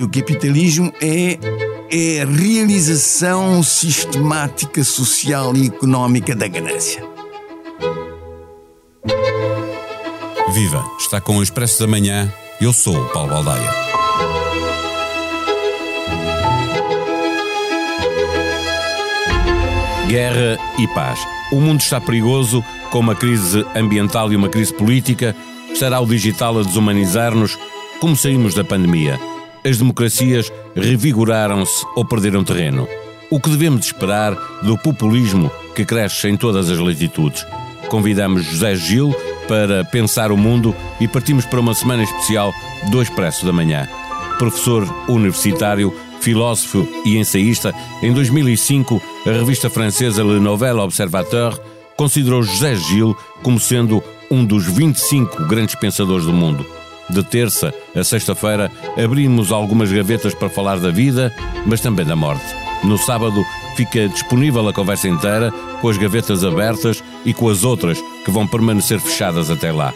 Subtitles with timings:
[0.00, 1.38] O capitalismo é,
[1.90, 7.04] é a realização sistemática, social e económica da ganância.
[10.52, 10.84] Viva!
[10.98, 12.32] Está com o Expresso da Manhã.
[12.60, 13.70] Eu sou o Paulo Baldaia.
[20.08, 21.20] Guerra e paz.
[21.50, 25.36] O mundo está perigoso, com uma crise ambiental e uma crise política.
[25.72, 27.58] Estará o digital a desumanizar-nos?
[28.00, 29.18] Como saímos da pandemia?
[29.64, 32.88] As democracias revigoraram-se ou perderam terreno.
[33.30, 37.46] O que devemos esperar do populismo que cresce em todas as latitudes?
[37.88, 39.14] Convidamos José Gil
[39.48, 42.52] para pensar o mundo e partimos para uma semana especial
[42.90, 43.88] do Expresso da Manhã.
[44.38, 51.58] Professor universitário, filósofo e ensaísta, em 2005 a revista francesa Le Nouvel Observateur
[51.96, 56.66] considerou José Gil como sendo um dos 25 grandes pensadores do mundo.
[57.12, 61.30] De terça a sexta-feira abrimos algumas gavetas para falar da vida,
[61.66, 62.44] mas também da morte.
[62.82, 63.44] No sábado
[63.76, 68.46] fica disponível a conversa inteira, com as gavetas abertas e com as outras que vão
[68.46, 69.92] permanecer fechadas até lá.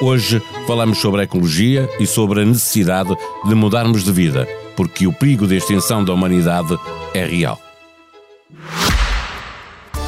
[0.00, 3.14] Hoje falamos sobre a ecologia e sobre a necessidade
[3.44, 6.78] de mudarmos de vida, porque o perigo de extinção da humanidade
[7.12, 7.60] é real.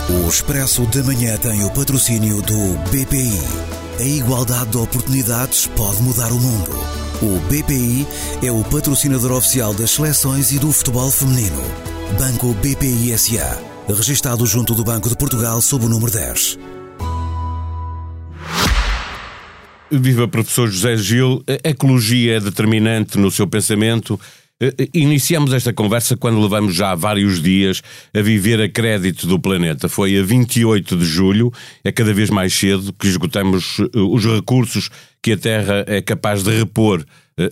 [0.08, 3.81] O Expresso da Manhã tem o patrocínio do BPI.
[3.98, 6.70] A igualdade de oportunidades pode mudar o mundo.
[7.20, 8.06] O BPI
[8.42, 11.62] é o patrocinador oficial das seleções e do futebol feminino.
[12.18, 13.60] Banco BPI SA.
[13.86, 16.58] Registado junto do Banco de Portugal sob o número 10.
[19.90, 24.18] Viva professor José Gil, a ecologia é determinante no seu pensamento
[24.94, 27.82] iniciamos esta conversa quando levamos já vários dias
[28.14, 29.88] a viver a crédito do planeta.
[29.88, 34.90] Foi a 28 de julho, é cada vez mais cedo que esgotamos eh, os recursos
[35.22, 37.04] que a Terra é capaz de repor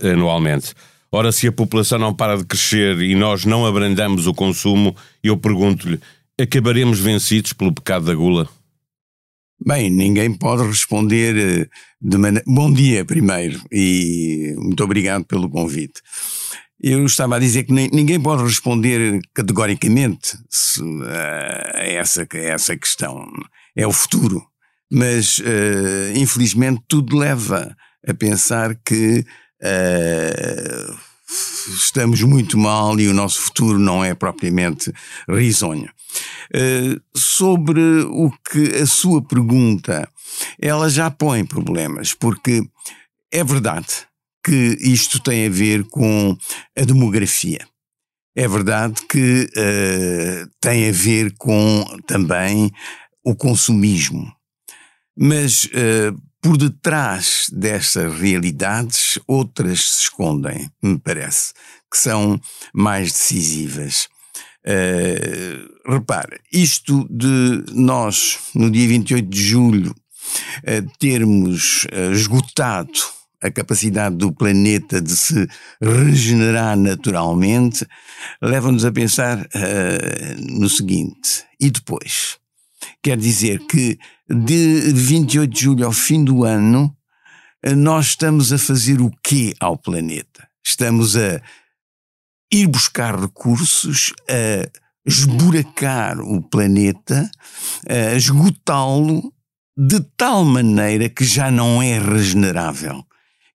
[0.03, 0.75] anualmente.
[1.13, 5.37] Ora, se a população não para de crescer e nós não abrandamos o consumo, eu
[5.37, 5.99] pergunto-lhe:
[6.41, 8.49] acabaremos vencidos pelo pecado da gula?
[9.67, 11.69] Bem, ninguém pode responder
[12.01, 12.45] de maneira.
[12.47, 16.01] Bom dia, primeiro, e muito obrigado pelo convite.
[16.83, 20.39] Eu estava a dizer que ninguém pode responder categoricamente
[21.05, 23.31] a, essa, a essa questão.
[23.77, 24.43] É o futuro.
[24.91, 27.77] Mas, uh, infelizmente, tudo leva
[28.07, 29.25] a pensar que
[29.63, 30.97] uh,
[31.69, 34.91] estamos muito mal e o nosso futuro não é propriamente
[35.29, 35.91] risonho.
[36.55, 40.09] Uh, sobre o que a sua pergunta,
[40.59, 42.63] ela já põe problemas, porque
[43.31, 44.10] é verdade
[44.43, 46.37] que isto tem a ver com
[46.77, 47.67] a demografia.
[48.37, 52.71] É verdade que uh, tem a ver com também
[53.25, 54.33] o consumismo.
[55.17, 61.53] Mas uh, por detrás destas realidades, outras se escondem, me parece,
[61.91, 62.41] que são
[62.73, 64.09] mais decisivas.
[64.65, 74.17] Uh, repare, isto de nós, no dia 28 de julho, uh, termos esgotado a capacidade
[74.17, 75.49] do planeta de se
[75.81, 77.87] regenerar naturalmente,
[78.41, 82.39] leva-nos a pensar uh, no seguinte: e depois?
[83.03, 86.95] Quer dizer que de 28 de julho ao fim do ano,
[87.67, 90.49] uh, nós estamos a fazer o quê ao planeta?
[90.65, 91.41] Estamos a
[92.53, 94.69] ir buscar recursos, a
[95.07, 97.31] esburacar o planeta,
[97.89, 99.33] a esgotá-lo
[99.77, 103.03] de tal maneira que já não é regenerável.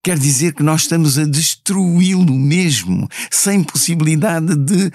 [0.06, 4.92] Quer dizer que nós estamos a destruí-lo mesmo, sem possibilidade de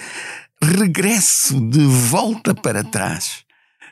[0.63, 3.45] regresso, de volta para trás,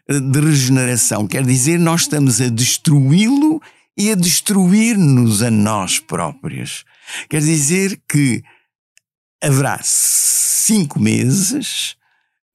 [0.08, 1.26] de regeneração.
[1.26, 3.60] Quer dizer, nós estamos a destruí-lo
[3.96, 6.84] e a destruir-nos a nós próprios.
[7.28, 8.44] Quer dizer que
[9.42, 11.96] haverá cinco meses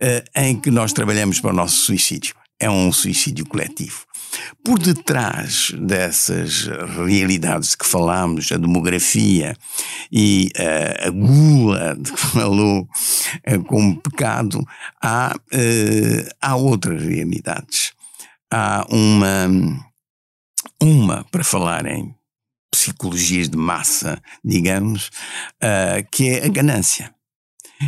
[0.02, 2.34] uh, em que nós trabalhamos para o nosso suicídio.
[2.60, 4.06] É um suicídio coletivo.
[4.64, 6.66] Por detrás dessas
[7.06, 9.56] realidades que falamos, a demografia
[10.12, 14.66] e uh, a gula de que falou uh, como pecado,
[15.02, 17.94] há, uh, há outras realidades.
[18.52, 19.48] Há uma,
[20.82, 22.14] uma, para falar em
[22.72, 25.10] psicologias de massa, digamos,
[26.12, 27.14] que é a ganância.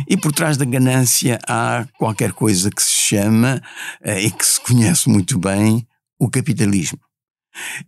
[0.08, 3.62] E por trás da ganância há qualquer coisa que se chama
[4.04, 5.86] e que se conhece muito bem
[6.18, 6.98] o capitalismo.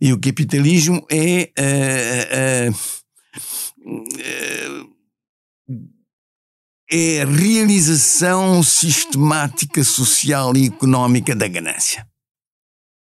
[0.01, 1.51] E o capitalismo é.
[1.59, 2.99] Uh,
[6.91, 12.07] é a realização sistemática social e económica da ganância.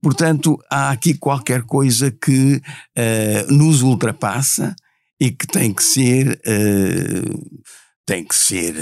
[0.02, 4.76] Portanto, há aqui qualquer coisa que uh, nos ultrapassa
[5.20, 7.62] e que tem que ser uh,
[8.06, 8.75] tem que ser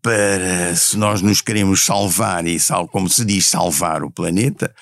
[0.00, 4.74] para, se nós nos queremos salvar e, sal, como se diz, salvar o planeta,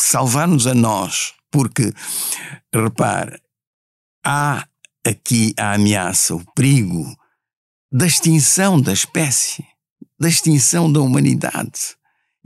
[0.00, 1.34] salvar-nos a nós.
[1.50, 1.92] Porque,
[2.74, 3.40] repare,
[4.24, 4.66] há
[5.06, 7.04] aqui a ameaça, o perigo
[7.90, 9.64] da extinção da espécie,
[10.20, 11.96] da extinção da humanidade.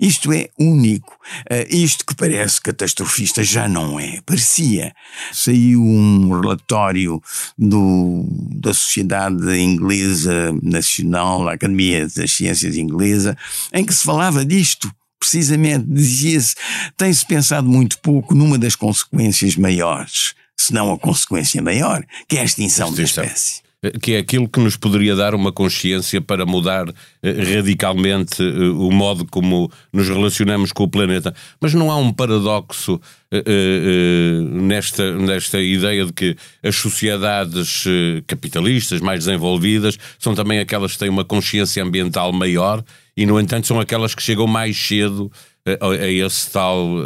[0.02, 1.12] Isto é único.
[1.48, 4.20] Uh, isto que parece catastrofista já não é.
[4.26, 4.92] Parecia.
[5.32, 7.22] Saiu um relatório
[7.56, 13.38] do, da Sociedade Inglesa Nacional, a Academia das Ciências Inglesa,
[13.72, 14.92] em que se falava disto.
[15.20, 16.56] Precisamente, dizia-se,
[16.96, 22.40] tem-se pensado muito pouco numa das consequências maiores, se não a consequência maior, que é
[22.40, 23.22] a extinção, extinção.
[23.22, 23.61] da espécie
[24.00, 26.86] que é aquilo que nos poderia dar uma consciência para mudar
[27.20, 31.34] eh, radicalmente eh, o modo como nos relacionamos com o planeta.
[31.60, 33.00] Mas não há um paradoxo
[33.32, 37.84] eh, nesta, nesta ideia de que as sociedades
[38.28, 42.84] capitalistas mais desenvolvidas são também aquelas que têm uma consciência ambiental maior
[43.16, 45.30] e, no entanto, são aquelas que chegam mais cedo
[45.66, 46.98] a, a esse tal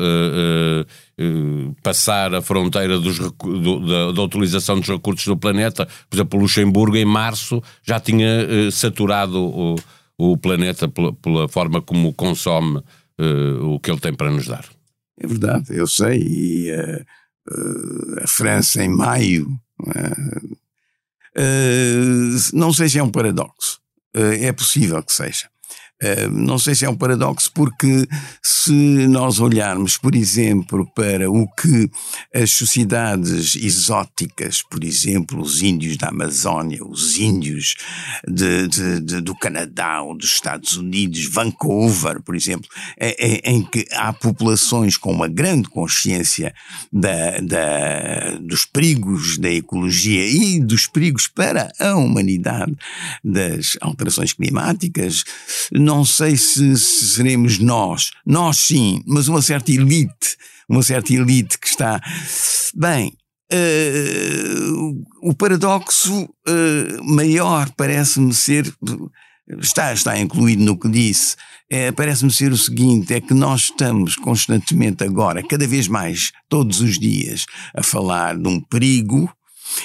[1.18, 5.86] uh, uh, uh, passar a fronteira dos, do, da, da, utilização dos recursos do planeta.
[6.08, 9.76] Por exemplo, Luxemburgo, em março, já tinha saturado o,
[10.18, 12.82] o planeta pela, pela, forma como consome
[13.62, 14.64] o que ele tem para nos dar.
[15.18, 16.18] É verdade, eu sei.
[16.20, 16.70] E
[18.22, 19.48] a França, em maio,
[22.52, 23.80] não sei se é um paradoxo.
[24.14, 25.48] é possível que seja.
[26.00, 28.06] Eh, não sei se é um paradoxo, porque
[28.42, 31.90] se nós olharmos, por exemplo, para o que
[32.34, 37.76] as sociedades exóticas, por exemplo, os índios da Amazónia, os índios
[38.28, 42.68] de, de, de, do Canadá ou dos Estados Unidos, Vancouver, por exemplo,
[42.98, 46.54] é, é, em que há populações com uma grande consciência
[46.92, 52.76] da, da, dos perigos da ecologia e dos perigos para a humanidade
[53.24, 55.24] das alterações climáticas,
[55.86, 60.36] não sei se, se seremos nós, nós sim, mas uma certa elite,
[60.68, 62.00] uma certa elite que está.
[62.74, 63.12] Bem,
[63.48, 68.68] Uh, o paradoxo uh, maior parece-me ser,
[69.60, 71.36] está, está incluído no que disse,
[71.70, 76.80] é, parece-me ser o seguinte: é que nós estamos constantemente agora, cada vez mais, todos
[76.80, 79.32] os dias, a falar de um perigo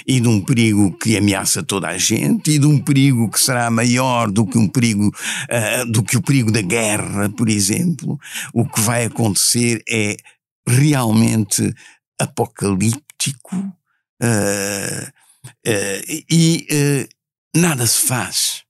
[0.05, 3.69] e de um perigo que ameaça toda a gente e de um perigo que será
[3.69, 8.19] maior do que um perigo uh, do que o perigo da guerra, por exemplo.
[8.53, 10.15] O que vai acontecer é
[10.67, 11.73] realmente
[12.19, 15.07] apocalíptico uh,
[15.67, 17.07] uh, e
[17.55, 18.63] nada se faz.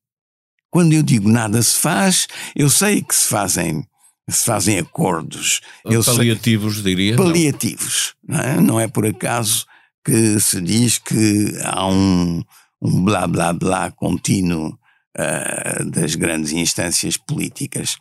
[0.70, 3.86] Quando eu digo nada se faz, eu sei que se fazem
[4.30, 5.60] se fazem acordos.
[5.84, 7.16] Paliativos, sei, diria.
[7.18, 8.14] Paliativos.
[8.26, 8.62] Não é?
[8.62, 9.66] não é por acaso
[10.04, 12.44] que se diz que há um,
[12.82, 14.78] um blá blá blá contínuo
[15.18, 17.98] uh, das grandes instâncias políticas.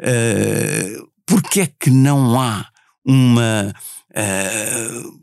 [0.00, 2.66] Uh, Porquê é que não há
[3.04, 3.72] uma,
[4.10, 5.20] uh,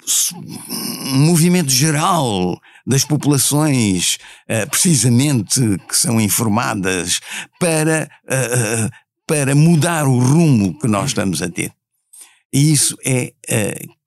[1.14, 4.18] um movimento geral das populações,
[4.50, 7.20] uh, precisamente que são informadas,
[7.60, 8.10] para,
[9.28, 11.74] para mudar o rumo que nós estamos a ter?
[12.54, 13.34] E isso é,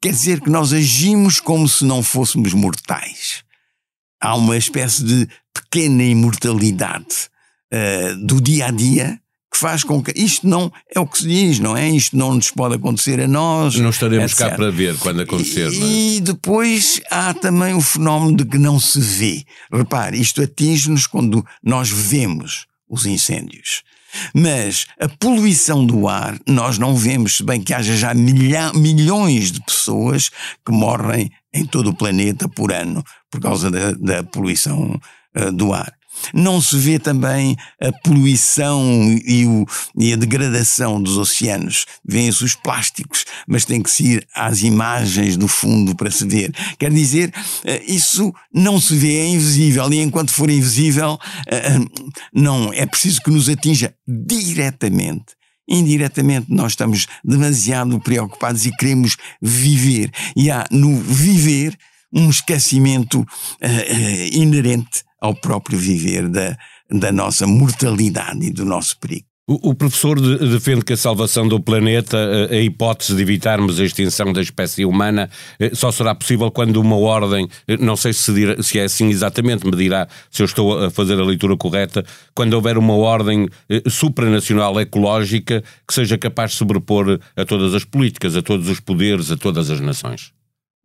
[0.01, 3.43] quer dizer que nós agimos como se não fôssemos mortais.
[4.21, 7.29] Há uma espécie de pequena imortalidade
[7.73, 9.21] uh, do dia a dia
[9.53, 11.91] que faz com que isto não é o que se diz, não é?
[11.91, 13.75] Isto não nos pode acontecer a nós.
[13.75, 14.49] Não estaremos etc.
[14.49, 15.73] cá para ver quando acontecer.
[15.73, 16.17] E, é?
[16.17, 19.45] e depois há também o fenómeno de que não se vê.
[19.73, 23.83] Repare, isto atinge-nos quando nós vemos os incêndios.
[24.35, 29.53] Mas a poluição do ar, nós não vemos, se bem que haja já milha, milhões
[29.53, 30.31] de pessoas
[30.65, 34.99] que morrem em todo o planeta por ano por causa da, da poluição
[35.37, 36.00] uh, do ar.
[36.35, 38.83] Não se vê também a poluição
[39.25, 39.67] e, o,
[39.99, 41.87] e a degradação dos oceanos.
[42.05, 46.53] Vêem-se os plásticos, mas tem que se ir às imagens do fundo para se ver.
[46.79, 47.33] Quer dizer,
[47.65, 51.79] eh, isso não se vê, é invisível, e enquanto for invisível, eh, eh,
[52.33, 60.11] não é preciso que nos atinja diretamente indiretamente nós estamos demasiado preocupados e queremos viver.
[60.35, 61.79] E há no viver
[62.13, 66.57] um esquecimento uh, uh, inerente ao próprio viver da,
[66.91, 69.31] da nossa mortalidade e do nosso perigo.
[69.53, 72.17] O, professor defende que a salvação do planeta,
[72.49, 76.97] a hipótese de evitarmos a extinção da espécie humana, eh, só será possível quando uma
[76.97, 80.85] ordem, eh, não sei se, dirá, se é assim exatamente, me dirá se eu estou
[80.85, 86.53] a fazer a leitura correta, quando houver uma ordem eh, supranacional ecológica que seja capaz
[86.53, 90.33] de sobrepor a todas as políticas, a todos os poderes, a todas as nações.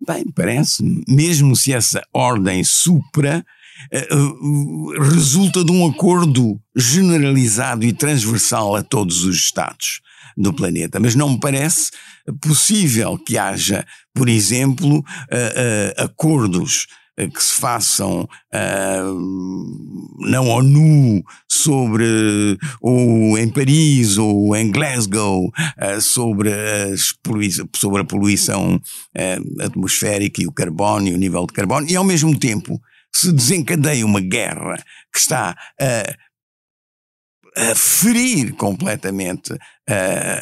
[0.08, 3.46] Bem, parece, mesmo se essa ordem supra
[5.00, 10.02] resulta de um acordo generalizado e transversal a todos os Estados
[10.38, 11.00] do planeta.
[11.00, 11.92] Mas não me parece
[12.42, 15.04] possível que haja, por exemplo,
[15.98, 16.88] acordos
[17.34, 25.50] que se façam uh, na ONU sobre ou em Paris ou em Glasgow
[26.02, 26.52] sobre,
[27.74, 28.82] sobre a poluição
[29.62, 32.82] atmosférica e o carbono e o nível de carbono e ao mesmo tempo
[33.18, 34.78] se desencadeia uma guerra
[35.12, 36.16] que está a,
[37.72, 39.58] a ferir completamente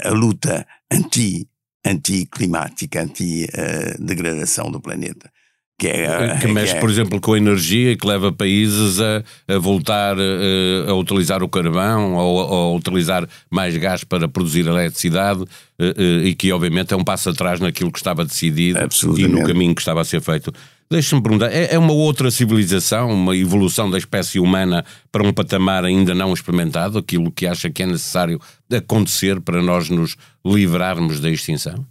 [0.04, 1.48] a luta anti
[1.86, 5.30] anticlimática, anti-degradação do planeta.
[5.78, 6.80] Que, é, que mexe, que é...
[6.80, 10.94] por exemplo, com a energia e que leva países a, a voltar a, eh, a
[10.94, 15.44] utilizar o carvão ou a, utilizar mais gás para produzir eletricidade
[15.80, 18.80] eh, eh, e que, obviamente, é um passo atrás naquilo que estava decidido
[19.18, 20.54] e no caminho que estava a ser feito.
[20.90, 25.84] Deixa-me perguntar, é, é uma outra civilização, uma evolução da espécie humana para um patamar
[25.84, 28.40] ainda não experimentado, aquilo que acha que é necessário
[28.72, 31.86] acontecer para nós nos livrarmos da extinção?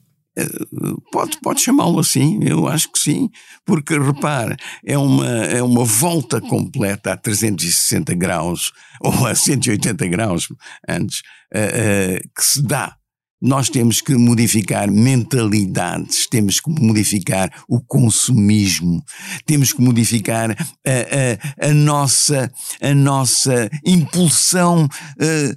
[1.12, 3.28] Pode, pode chamá-lo assim, eu acho que sim,
[3.66, 8.72] porque repare, é uma, é uma volta completa a 360 graus,
[9.02, 10.48] ou a 180 graus
[10.88, 11.20] antes,
[11.54, 12.96] uh, uh, que se dá.
[13.44, 19.04] Nós temos que modificar mentalidades, temos que modificar o consumismo,
[19.44, 25.56] temos que modificar a, a, a nossa, a nossa impulsão uh,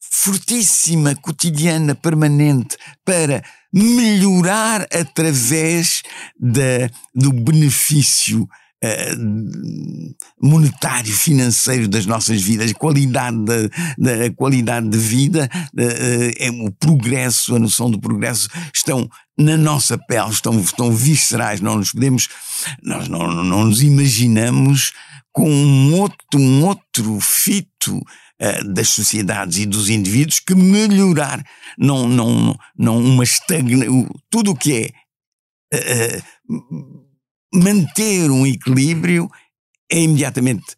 [0.00, 6.02] fortíssima, cotidiana, permanente, para melhorar através
[6.38, 8.48] da, do benefício
[10.40, 13.68] monetário, financeiro das nossas vidas, a qualidade, da,
[13.98, 19.08] da qualidade de vida, uh, é, o progresso, a noção do progresso estão
[19.38, 22.28] na nossa pele, estão, estão viscerais, não nos podemos,
[22.82, 24.92] nós não, não nos imaginamos
[25.32, 28.00] com um outro, um outro fito
[28.74, 31.44] das sociedades e dos indivíduos que melhorar,
[31.78, 33.84] não, não, não uma estagna,
[34.30, 34.90] tudo o que
[35.70, 36.99] é uh,
[37.52, 39.30] manter um equilíbrio
[39.90, 40.76] é imediatamente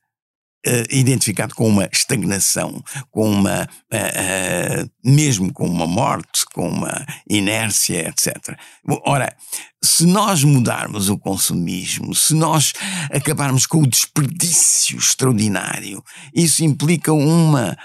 [0.67, 7.07] uh, identificado com uma estagnação, com uma, uh, uh, mesmo com uma morte, com uma
[7.29, 8.57] inércia, etc.
[9.05, 9.37] Ora,
[9.83, 12.73] se nós mudarmos o consumismo, se nós
[13.11, 16.03] acabarmos com o desperdício extraordinário,
[16.35, 17.77] isso implica uma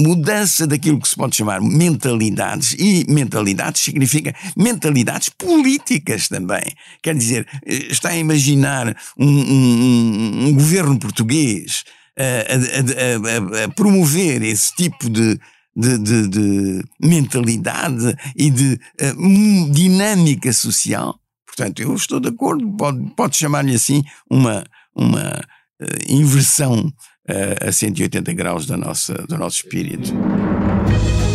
[0.00, 6.64] mudança daquilo que se pode chamar mentalidades, e mentalidades significa mentalidades políticas também.
[7.02, 11.84] Quer dizer, está a imaginar um, um, um governo português
[12.18, 15.38] a, a, a, promover esse tipo de,
[15.74, 21.18] de, de, de mentalidade e de uh, dinâmica social.
[21.46, 24.64] Portanto, eu estou de acordo, pode, pode chamar-lhe assim uma,
[24.94, 25.40] uma
[25.80, 26.92] uh, inversão
[27.30, 30.12] uh, a 180 graus da nossa, do nosso espírito.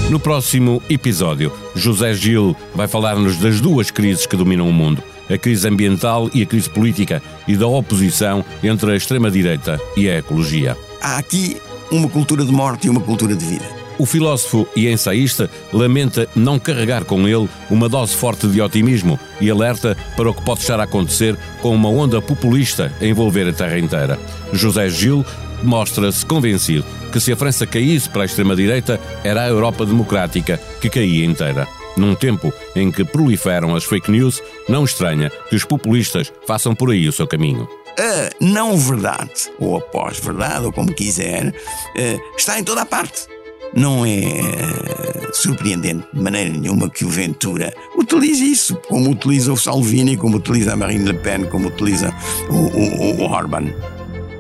[0.10, 5.38] No próximo episódio, José Gil vai falar-nos das duas crises que dominam o mundo a
[5.38, 10.78] crise ambiental e a crise política e da oposição entre a extrema-direita e a ecologia.
[11.02, 11.58] Há aqui
[11.92, 13.66] uma cultura de morte e uma cultura de vida.
[13.98, 19.50] O filósofo e ensaísta lamenta não carregar com ele uma dose forte de otimismo e
[19.50, 23.54] alerta para o que pode estar a acontecer com uma onda populista a envolver a
[23.54, 24.20] terra inteira.
[24.52, 25.26] José Gil
[25.66, 30.90] mostra-se convencido que se a França caísse para a extrema-direita, era a Europa democrática que
[30.90, 31.68] caía inteira.
[31.98, 36.92] Num tempo em que proliferam as fake news, não estranha que os populistas façam por
[36.92, 37.68] aí o seu caminho.
[37.98, 41.54] A não verdade, ou a pós-verdade, ou como quiser,
[41.96, 43.28] eh, está em toda a parte.
[43.74, 49.58] Não é eh, surpreendente de maneira nenhuma que o Ventura utilize isso, como utiliza o
[49.58, 52.14] Salvini, como utiliza a Marine Le Pen, como utiliza
[52.50, 53.74] o, o, o Orban.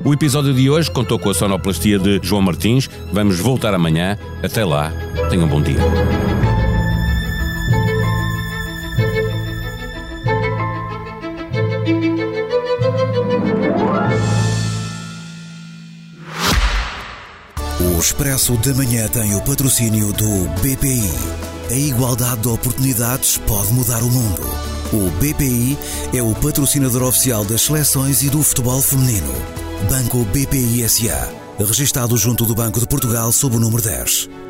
[0.05, 2.87] O episódio de hoje contou com a sonoplastia de João Martins.
[3.11, 4.19] Vamos voltar amanhã.
[4.43, 4.93] Até lá,
[5.31, 5.79] tenham um bom dia.
[17.79, 21.09] O Expresso da Manhã tem o patrocínio do BPI.
[21.71, 24.43] A igualdade de oportunidades pode mudar o mundo.
[24.93, 25.75] O BPI
[26.13, 29.64] é o patrocinador oficial das seleções e do futebol feminino.
[29.83, 31.29] Banco BPI SA.
[31.59, 34.44] Registado junto do Banco de Portugal sob o número 10.